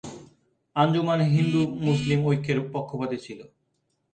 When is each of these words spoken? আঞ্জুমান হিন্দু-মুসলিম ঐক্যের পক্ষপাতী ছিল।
আঞ্জুমান 0.75 1.19
হিন্দু-মুসলিম 1.33 2.19
ঐক্যের 2.25 2.59
পক্ষপাতী 2.73 3.17
ছিল। 3.25 3.39